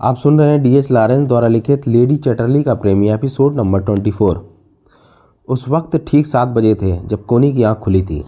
[0.00, 3.80] आप सुन रहे हैं डी एच लॉरेंस द्वारा लिखित लेडी चटरली का प्रेमी एपिसोड नंबर
[3.80, 4.36] ट्वेंटी फोर।
[5.48, 8.22] उस वक्त ठीक सात बजे थे जब कोनी की आँख खुली थी।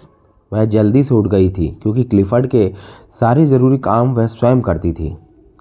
[0.53, 2.67] वह जल्दी से उठ गई थी क्योंकि क्लिफर्ड के
[3.11, 5.17] सारे ज़रूरी काम वह स्वयं करती थी।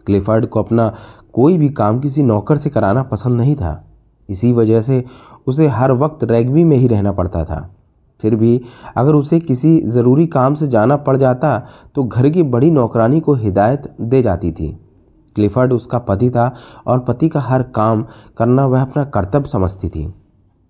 [0.06, 0.92] क्लिफर्ड को अपना
[1.34, 3.86] कोई भी काम किसी नौकर से कराना पसंद नहीं था।
[4.30, 5.04] इसी वजह से
[5.48, 7.62] उसे हर वक्त रैगबी में ही रहना पड़ता था।
[8.24, 8.62] फिर भी
[8.98, 11.58] अगर उसे किसी ज़रूरी काम से जाना पड़ जाता
[11.96, 14.78] तो घर की बड़ी नौकरानी को हिदायत दे जाती थी।
[15.36, 16.56] क्लिफर्ड उसका पति था
[16.88, 18.06] और पति का हर काम
[18.38, 20.14] करना वह अपना कर्तव्य समझती थी।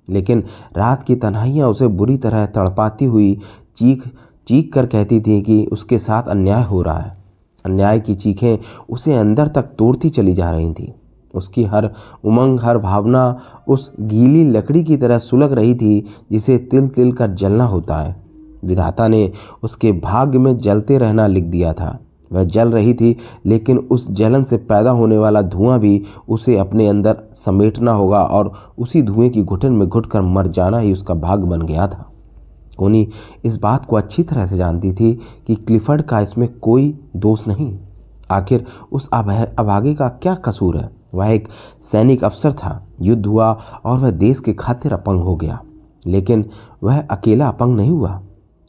[0.10, 0.44] लेकिन
[0.78, 3.40] रात की तन्हाइयाँ उसे बुरी तरह तड़पाती हुई
[3.78, 4.08] चीख
[4.48, 7.18] चीख कर कहती थी कि उसके साथ अन्याय हो रहा है।
[7.66, 8.58] अन्याय की चीखें
[8.90, 10.94] उसे अंदर तक तोड़ती चली जा रही थी।
[11.34, 11.90] उसकी हर
[12.24, 17.32] उमंग, हर भावना उस गीली लकड़ी की तरह सुलग रही थी जिसे तिल तिल कर
[17.32, 18.16] जलना होता है।
[18.66, 19.32] विधाता ने
[19.64, 22.00] उसके भाग्य में जलते रहना लिख दिया था।
[22.34, 26.88] वह जल रही थी, लेकिन उस जलन से पैदा होने वाला धुआँ भी उसे अपने
[26.88, 31.44] अंदर समेटना होगा और उसी धुएँ की घुटन में घुटकर मर जाना ही उसका भाग
[31.44, 32.06] बन गया था।
[32.78, 33.08] कोनी
[33.46, 37.78] इस बात को अच्छी तरह से जानती थी कि क्लिफर्ड का इसमें कोई दोष नहीं।
[38.32, 40.90] आखिर उस अभागे का क्या कसूर है?
[41.14, 41.48] वह एक
[41.82, 43.52] सैनिक अफसर था, युद्ध हुआ
[43.86, 45.62] और वह देश के खातिर अपंग हो गया।
[46.08, 46.46] लेकिन
[46.84, 48.22] वह अकेला अपंग नहीं हुआ।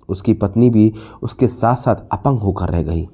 [0.09, 3.09] उसकी पत्नी भी उसके साथ साथ अपंग होकर रह गई।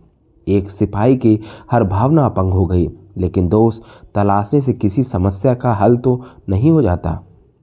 [0.46, 1.38] एक सिपाही की
[1.70, 3.82] हर भावना अपंग हो गई, लेकिन दोस्त
[4.14, 7.18] तलाशने से किसी समस्या का हल तो नहीं हो जाता।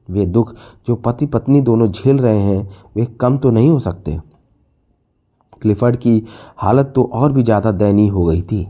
[0.08, 0.54] वे दुख
[0.88, 4.20] जो पति पत्नी दोनों झेल रहे हैं, वे कम तो नहीं हो सकते।
[5.62, 6.24] क्लिफर्ड की
[6.58, 8.68] हालत तो और भी ज़्यादा दयनीय हो गई थी।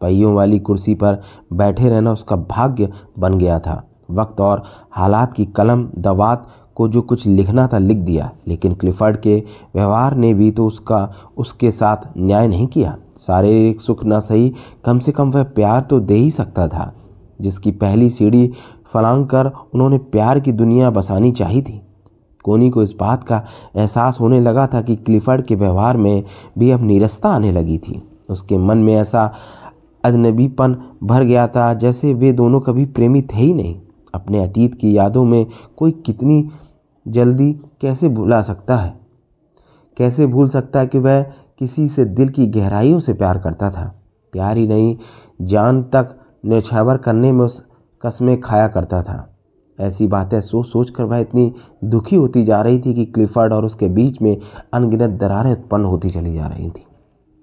[0.00, 1.20] पहियों वाली कुर्सी पर
[1.52, 7.02] बैठे रहना उसका भाग्य बन गया था। वक्त और हालात की कलम, दवात को जो
[7.02, 9.42] कुछ लिखना था लिख दिया, लेकिन क्लिफर्ड के
[9.74, 14.98] व्यवहार ने भी तो उसका, उसके साथ न्याय नहीं किया। शारीरिक सुख न सही, कम
[14.98, 16.94] से कम वह प्यार तो दे ही सकता था।
[17.40, 18.52] जिसकी पहली सीढ़ी
[18.84, 21.82] फलांग कर उन्होंने प्यार की दुनिया बसानी चाहिए थी।
[22.44, 23.44] कोनी को इस बात का
[23.76, 26.24] एहसास होने लगा था कि क्लिफर्ड के व्यवहार में
[26.58, 29.32] भी अब नीरसता आने लगी थी। उसके मन में ऐसा
[30.04, 33.80] अजनबीपन भर गया था जैसे वे दोनों कभी प्रेमी थे ही नहीं।
[34.14, 36.48] अपने अतीत की यादों में कोई कितनी
[37.08, 39.00] जल्दी कैसे भुला सकता है?
[39.96, 41.26] कैसे भूल सकता है कि वह
[41.58, 44.00] किसी से दिल की गहराइयों से प्यार करता था।
[44.32, 44.96] प्यार ही नहीं,
[45.42, 46.16] जान तक
[46.46, 47.62] न्यौछावर करने में उस
[48.02, 49.30] कस्में खाया करता था।
[49.80, 51.52] ऐसी बातें सोच सोच कर वह इतनी
[51.84, 54.36] दुखी होती जा रही थी कि क्लिफर्ड और उसके बीच में
[54.72, 56.84] अनगिनत दरारें उत्पन्न होती चली जा रही थी।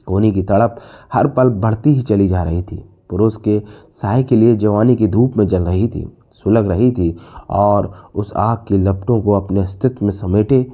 [0.07, 0.79] कोनी की तड़प
[1.13, 3.61] हर पल बढ़ती ही चली जा रही थी। पुरुष के
[3.91, 7.16] साय के लिए जवानी की धूप में जल रही थी, सुलग रही थी
[7.49, 10.66] और उस आग की लपटों को अपने अस्तित्व में समेटे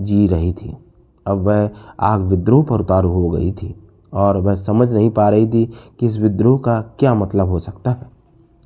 [0.00, 0.76] जी रही थी।
[1.26, 1.68] अब वह
[2.00, 3.74] आग विद्रोह पर उतारू हो गई थी
[4.12, 5.64] और वह समझ नहीं पा रही थी
[6.00, 8.10] कि इस विद्रोह का क्या मतलब हो सकता है।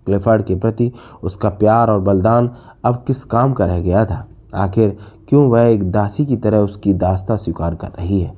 [0.07, 2.51] क्लिफर्ड के प्रति उसका प्यार और बलिदान
[2.85, 4.27] अब किस काम का रह गया था?
[4.55, 4.97] आखिर
[5.29, 8.33] क्यों वह एक दासी की तरह उसकी दास्ता स्वीकार कर रही है?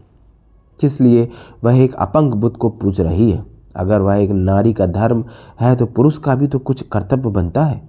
[0.81, 1.29] किस लिए
[1.65, 3.45] वह एक अपंग बुद्ध को पूछ रही है?
[3.77, 5.25] अगर वह एक नारी का धर्म
[5.61, 7.81] है तो पुरुष का भी तो कुछ कर्तव्य बनता है।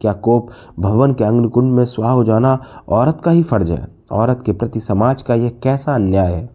[0.00, 0.48] क्या कोप
[0.78, 3.86] भवन के अग्निकुंड में स्वाह हो जाना औरत का ही फ़र्ज़ है?
[4.12, 6.50] औरत के प्रति समाज का यह कैसा अन्याय है?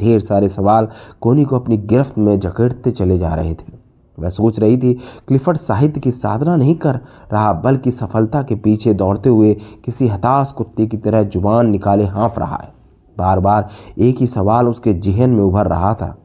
[0.00, 0.88] ढेर सारे सवाल
[1.20, 3.84] कोनी को अपनी गिरफ्त में जकड़ते चले जा रहे थे।
[4.18, 4.94] वह सोच रही थी,
[5.28, 6.94] क्लिफर्ड साहित्य की साधना नहीं कर
[7.32, 9.54] रहा, बल्कि सफलता के पीछे दौड़ते हुए
[9.84, 12.72] किसी हताश कुत्ते की तरह ज़ुबान निकाले हाँफ रहा है।
[13.18, 16.18] बार बार एक ही सवाल उसके जहन में उभर रहा था।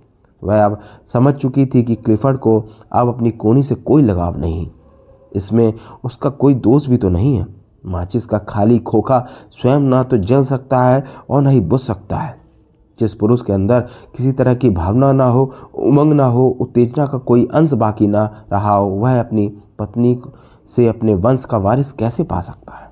[0.43, 4.69] वह अब समझ चुकी थी कि क्लिफर्ड को अब अपनी कोनी से कोई लगाव नहीं।
[5.35, 5.73] इसमें
[6.03, 10.43] उसका कोई दोष भी तो नहीं है। माचिस का खाली खोखा स्वयं ना तो जल
[10.43, 12.41] सकता है और न ही बुझ सकता है।
[12.99, 13.79] जिस पुरुष के अंदर
[14.15, 18.45] किसी तरह की भावना ना हो, उमंग ना हो, उत्तेजना का कोई अंश बाकी ना
[18.51, 19.47] रहा हो, वह अपनी
[19.79, 20.21] पत्नी
[20.67, 22.89] से अपने वंश का वारिस कैसे पा सकता है?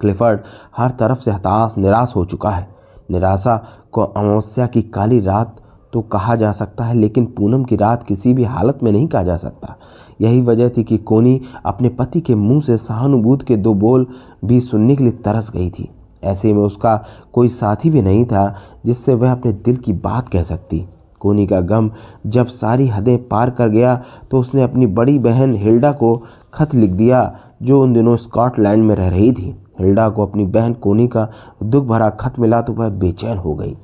[0.00, 0.40] क्लिफर्ड
[0.76, 2.76] हर तरफ़ से हताश, निराश हो चुका है।
[3.10, 5.56] निराशा को अमावस्या की काली रात
[5.96, 9.22] तो कहा जा सकता है, लेकिन पूनम की रात किसी भी हालत में नहीं कहा
[9.22, 9.76] जा सकता।
[10.20, 14.06] यही वजह थी कि कोनी अपने पति के मुँह से सहानुभूत के दो बोल
[14.44, 15.88] भी सुनने के लिए तरस गई थी।
[16.24, 16.96] ऐसे में उसका
[17.32, 18.54] कोई साथी भी नहीं था,
[18.86, 20.84] जिससे वह अपने दिल की बात कह सकती।
[21.20, 21.90] कोनी का गम
[22.26, 24.00] जब सारी हदें पार कर गया
[24.30, 26.14] तो उसने अपनी बड़ी बहन हिल्डा को
[26.54, 30.72] खत लिख दिया, जो उन दिनों स्कॉटलैंड में रह रही थी। हिल्डा को अपनी बहन
[30.74, 31.28] कोनी का
[31.62, 33.76] दुख भरा खत मिला तो वह बेचैन हो गई।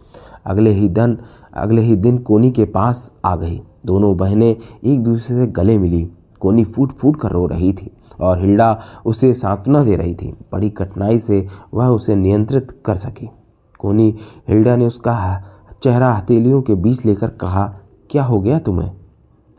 [0.47, 1.17] अगले ही दिन,
[1.55, 6.09] अगले ही दिन कोनी के पास आ गई। दोनों बहनें एक दूसरे से गले मिली।
[6.41, 7.91] कोनी फूट फूट कर रो रही थी
[8.21, 13.31] और हिल्डा उसे सांत्वना दे रही थी। बड़ी कठिनाई से वह उसे नियंत्रित कर सकी।
[13.79, 14.15] कोनी,
[14.49, 15.43] हिल्डा ने उसका
[15.83, 17.67] चेहरा हथेलियों के बीच लेकर कहा,
[18.11, 18.91] क्या हो गया तुम्हें?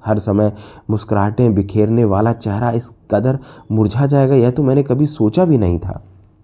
[0.05, 0.53] हर समय
[0.89, 3.39] मुस्कुराहटें बिखेरने वाला चेहरा इस कदर
[3.71, 6.03] मुरझा जाएगा, यह तो मैंने कभी सोचा भी नहीं था।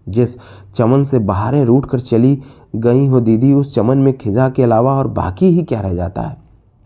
[0.10, 0.38] जिस
[0.76, 2.42] चमन से बाहरें रूट कर चली
[2.76, 6.22] गई हो दीदी, उस चमन में खिजा के अलावा और बाकी ही क्या रह जाता
[6.22, 6.38] है?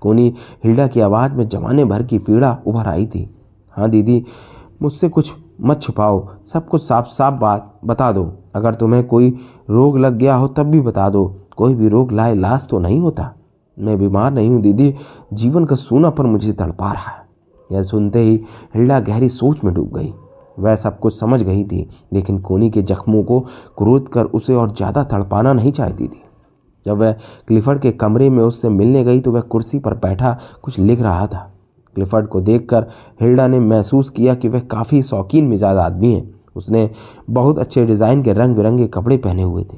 [0.01, 0.33] कोनी
[0.63, 3.35] हिल्डा की आवाज़ में जमाने भर की पीड़ा उभर आई थी।
[3.71, 4.25] हाँ दीदी,
[4.81, 9.37] मुझसे कुछ मत छुपाओ, सब कुछ साफ़ साफ़ बात बता दो। अगर तुम्हें कोई
[9.69, 12.99] रोग लग गया हो तब भी बता दो। कोई भी रोग लाए लाश तो नहीं
[12.99, 13.33] होता।
[13.79, 14.95] मैं बीमार नहीं हूँ दीदी,
[15.33, 17.23] जीवन का सूना पर मुझे तड़पा रहा है।
[17.71, 18.43] यह सुनते ही
[18.75, 20.13] हिल्डा गहरी सोच में डूब गई।
[20.57, 23.39] वह सब कुछ समझ गई थी, लेकिन कोनी के जख्मों को
[23.77, 26.21] क्रोध कर उसे और ज़्यादा तड़पाना नहीं चाहती थी।
[26.85, 27.11] जब वह
[27.47, 31.27] क्लिफर्ड के कमरे में उससे मिलने गई तो वह कुर्सी पर बैठा कुछ लिख रहा
[31.27, 31.50] था।
[31.95, 32.85] क्लिफर्ड को देखकर
[33.21, 36.23] हिल्डा ने महसूस किया कि वह काफ़ी शौकीन मिजाज आदमी है।
[36.55, 36.89] उसने
[37.29, 39.77] बहुत अच्छे डिज़ाइन के रंग बिरंगे कपड़े पहने हुए थे।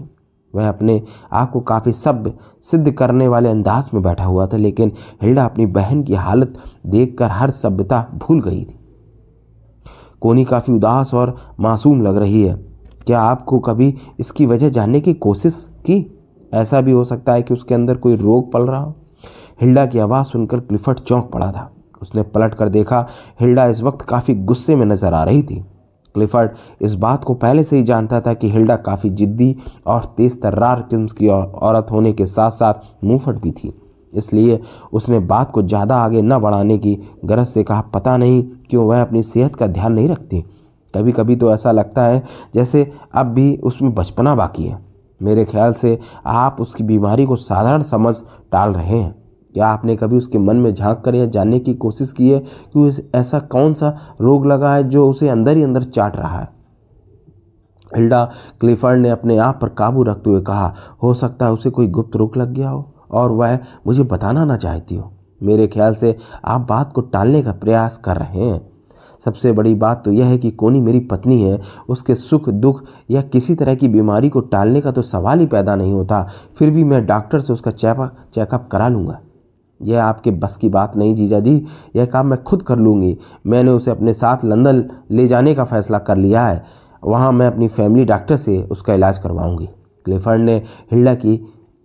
[0.53, 1.01] वह अपने
[1.31, 2.33] आप को काफ़ी सभ्य,
[2.63, 4.91] सिद्ध करने वाले अंदाज में बैठा हुआ था, लेकिन
[5.21, 6.53] हिल्डा अपनी बहन की हालत
[6.85, 8.77] देखकर हर सभ्यता भूल गई थी।
[10.21, 12.53] कोनी काफ़ी उदास और मासूम लग रही है।
[13.07, 16.11] क्या आपको कभी इसकी वजह जानने की कोशिश की?
[16.53, 18.93] ऐसा भी हो सकता है कि उसके अंदर कोई रोग पल रहा हो।
[19.61, 21.71] हिल्डा की आवाज़ सुनकर क्लिफर्ड चौंक पड़ा था।
[22.01, 23.07] उसने पलट कर देखा,
[23.39, 25.63] हिल्डा इस वक्त काफ़ी गुस्से में नज़र आ रही थी।
[26.15, 26.51] क्लिफर्ड
[26.81, 29.55] इस बात को पहले से ही जानता था कि हिल्डा काफ़ी जिद्दी
[29.87, 33.73] और तेज तर्रार किस्म की औरत होने के साथ साथ मुंहफट भी थी।
[34.15, 34.59] इसलिए
[34.93, 39.01] उसने बात को ज़्यादा आगे न बढ़ाने की गरज से कहा, पता नहीं क्यों वह
[39.01, 40.43] अपनी सेहत का ध्यान नहीं रखती।
[40.93, 42.23] कभी कभी तो ऐसा लगता है
[42.55, 44.83] जैसे अब भी उसमें बचपना बाकी है।
[45.21, 48.15] मेरे ख्याल से आप उसकी बीमारी को साधारण समझ
[48.51, 49.13] टाल रहे हैं।
[49.55, 52.79] क्या आपने कभी उसके मन में झाँक कर यह जानने की कोशिश की है कि
[52.79, 56.47] उसे ऐसा कौन सा रोग लगा है जो उसे अंदर ही अंदर चाट रहा है?
[57.91, 58.23] हिल्डा
[58.59, 60.73] क्लिफर्ड ने अपने आप पर काबू रखते हुए कहा,
[61.03, 62.81] हो सकता है उसे कोई गुप्त रोग लग गया हो।
[63.11, 65.11] और वह मुझे बताना ना चाहती हो।
[65.43, 66.15] मेरे ख्याल से
[66.45, 68.61] आप बात को टालने का प्रयास कर रहे हैं।
[69.25, 73.21] सबसे बड़ी बात तो यह है कि कोनी मेरी पत्नी है, उसके सुख, दुख या
[73.21, 76.83] किसी तरह की बीमारी को टालने का तो सवाल ही पैदा नहीं होता। फिर भी
[76.83, 79.19] मैं डॉक्टर से उसका चेकअप चेकअप करा लूँगा।
[79.81, 81.65] यह आपके बस की बात नहीं, जीजा जी।
[81.95, 83.17] यह काम मैं खुद कर लूँगी।
[83.47, 86.63] मैंने उसे अपने साथ लंदन ले जाने का फ़ैसला कर लिया है।
[87.03, 89.65] वहाँ मैं अपनी फैमिली डॉक्टर से उसका इलाज करवाऊँगी।
[90.05, 90.55] क्लिफर्ड ने
[90.91, 91.35] हिल्डा की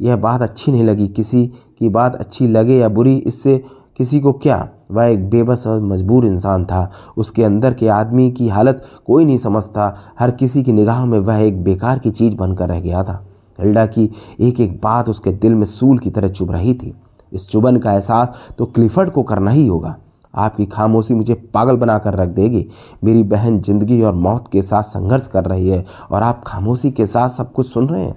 [0.00, 1.46] यह बात अच्छी नहीं लगी। किसी
[1.78, 3.64] की बात अच्छी लगे या बुरी, इससे
[3.98, 4.68] किसी को क्या?
[4.90, 9.38] वह एक बेबस और मजबूर इंसान था। उसके अंदर के आदमी की हालत कोई नहीं
[9.38, 13.24] समझता। हर किसी की निगाह में वह एक बेकार की चीज़ बनकर रह गया था।
[13.58, 14.08] हिल्डा की
[14.40, 16.92] एक एक बात उसके दिल में सूल की तरह चुभ रही थी।
[17.32, 19.96] इस चुबन का एहसास तो क्लिफर्ड को करना ही होगा।
[20.34, 22.66] आपकी खामोशी मुझे पागल बनाकर रख देगी।
[23.04, 27.06] मेरी बहन ज़िंदगी और मौत के साथ संघर्ष कर रही है और आप खामोशी के
[27.06, 28.14] साथ सब कुछ सुन रहे हैं।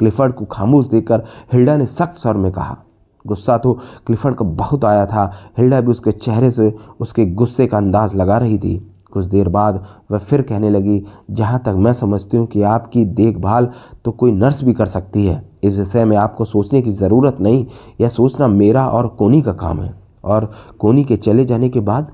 [0.00, 2.76] क्लिफर्ड को खामोश देकर हिल्डा ने सख्त स्वर में कहा,
[3.24, 3.72] गुस्सा तो
[4.06, 8.38] क्लिफर्ड को बहुत आया था। हिल्डा भी उसके चेहरे से उसके गुस्से का अंदाज लगा
[8.38, 8.76] रही थी।
[9.12, 13.68] कुछ देर बाद वह फिर कहने लगी, जहाँ तक मैं समझती हूँ कि आपकी देखभाल
[14.04, 17.66] तो कोई नर्स भी कर सकती है। इस विषय में आपको सोचने की ज़रूरत नहीं,
[18.00, 19.94] यह सोचना मेरा और कोनी का काम है।
[20.24, 22.10] और कोनी के चले जाने के बाद?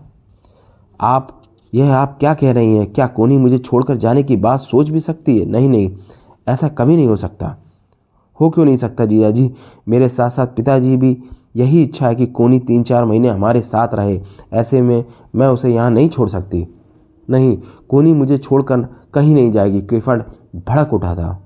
[1.00, 1.29] आप,
[1.73, 2.93] यह आप क्या कह रही हैं?
[2.93, 5.47] क्या कोनी मुझे छोड़कर जाने की बात सोच भी सकती है?
[5.47, 5.91] नहीं नहीं,
[6.47, 7.56] ऐसा कभी नहीं हो सकता।
[8.41, 9.51] हो क्यों नहीं सकता जीजा जी?
[9.89, 11.17] मेरे साथ साथ पिताजी भी
[11.57, 14.21] यही इच्छा है कि कोनी तीन चार महीने हमारे साथ रहे।
[14.53, 16.67] ऐसे में मैं उसे यहाँ नहीं छोड़ सकती।
[17.29, 18.81] नहीं, कोनी मुझे छोड़कर
[19.14, 20.23] कहीं नहीं जाएगी। क्लिफर्ड
[20.69, 21.43] भड़क उठा था।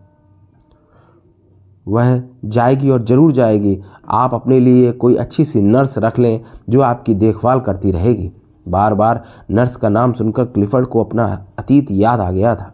[1.89, 3.79] वह जाएगी और ज़रूर जाएगी।
[4.09, 8.31] आप अपने लिए कोई अच्छी सी नर्स रख लें जो आपकी देखभाल करती रहेगी।
[8.69, 12.74] बार बार नर्स का नाम सुनकर क्लिफर्ड को अपना अतीत याद आ गया था।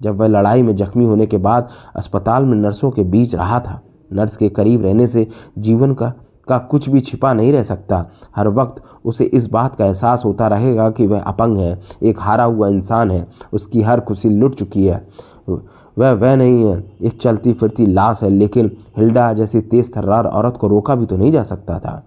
[0.00, 3.80] जब वह लड़ाई में जख्मी होने के बाद अस्पताल में नर्सों के बीच रहा था।
[4.12, 5.26] नर्स के करीब रहने से
[5.58, 6.12] जीवन का
[6.48, 8.04] का कुछ भी छिपा नहीं रह सकता।
[8.36, 12.44] हर वक्त उसे इस बात का एहसास होता रहेगा कि वह अपंग है, एक हारा
[12.44, 15.06] हुआ इंसान है, उसकी हर खुशी लुट चुकी है।
[15.48, 20.56] वह वह नहीं है, एक चलती फिरती लाश है, लेकिन हिल्डा जैसी तेज थर्रार औरत
[20.56, 22.02] को रोका भी तो नहीं जा सकता था।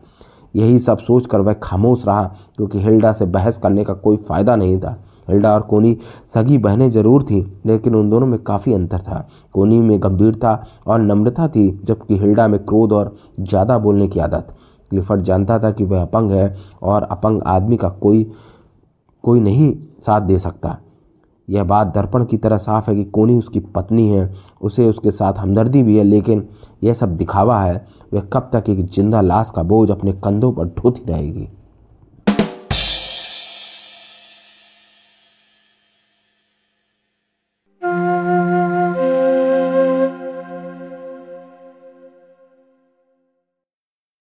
[0.55, 2.23] यही सब सोचकर वह खामोश रहा,
[2.55, 4.97] क्योंकि हिल्डा से बहस करने का कोई फ़ायदा नहीं था।
[5.29, 5.95] हिल्डा और कोनी
[6.27, 11.01] सगी बहनें ज़रूर थीं, लेकिन उन दोनों में काफ़ी अंतर था। कोनी में गंभीरता और
[11.01, 14.55] नम्रता थी, जबकि हिल्डा में क्रोध और ज़्यादा बोलने की आदत।
[14.91, 18.23] क्लिफर्ड जानता था कि वह अपंग है और अपंग आदमी का कोई
[19.23, 20.77] कोई नहीं साथ दे सकता।
[21.47, 24.31] यह बात दर्पण की तरह साफ़ है कि कोनी उसकी पत्नी है,
[24.61, 26.47] उसे उसके साथ हमदर्दी भी है, लेकिन
[26.83, 30.67] यह सब दिखावा है, वह कब तक एक ज़िंदा लाश का बोझ अपने कंधों पर
[30.77, 31.47] ढोती रहेगी।